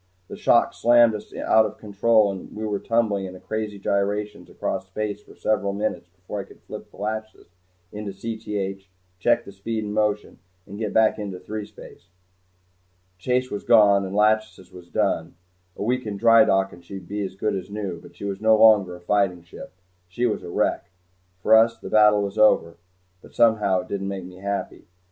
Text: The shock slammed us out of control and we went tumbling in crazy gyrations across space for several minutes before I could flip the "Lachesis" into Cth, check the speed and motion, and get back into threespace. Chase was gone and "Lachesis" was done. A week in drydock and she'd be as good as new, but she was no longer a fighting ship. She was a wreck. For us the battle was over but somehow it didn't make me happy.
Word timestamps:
The 0.29 0.35
shock 0.35 0.73
slammed 0.73 1.13
us 1.13 1.31
out 1.35 1.63
of 1.67 1.77
control 1.77 2.31
and 2.31 2.51
we 2.55 2.65
went 2.65 2.85
tumbling 2.85 3.25
in 3.25 3.39
crazy 3.39 3.77
gyrations 3.77 4.49
across 4.49 4.87
space 4.87 5.21
for 5.21 5.35
several 5.35 5.73
minutes 5.73 6.07
before 6.07 6.39
I 6.39 6.43
could 6.43 6.63
flip 6.63 6.89
the 6.89 6.97
"Lachesis" 6.97 7.49
into 7.91 8.09
Cth, 8.11 8.87
check 9.19 9.45
the 9.45 9.51
speed 9.51 9.83
and 9.83 9.93
motion, 9.93 10.39
and 10.65 10.79
get 10.79 10.91
back 10.91 11.19
into 11.19 11.37
threespace. 11.37 12.09
Chase 13.19 13.51
was 13.51 13.63
gone 13.63 14.03
and 14.03 14.15
"Lachesis" 14.15 14.71
was 14.71 14.89
done. 14.89 15.35
A 15.75 15.83
week 15.83 16.07
in 16.07 16.17
drydock 16.17 16.73
and 16.73 16.83
she'd 16.83 17.07
be 17.07 17.23
as 17.23 17.35
good 17.35 17.53
as 17.55 17.69
new, 17.69 18.01
but 18.01 18.15
she 18.15 18.25
was 18.25 18.41
no 18.41 18.55
longer 18.55 18.95
a 18.95 18.99
fighting 18.99 19.43
ship. 19.43 19.71
She 20.07 20.25
was 20.25 20.41
a 20.41 20.49
wreck. 20.49 20.89
For 21.43 21.53
us 21.55 21.77
the 21.77 21.91
battle 21.91 22.23
was 22.23 22.39
over 22.39 22.77
but 23.21 23.35
somehow 23.35 23.81
it 23.81 23.87
didn't 23.87 24.07
make 24.07 24.25
me 24.25 24.37
happy. 24.37 24.87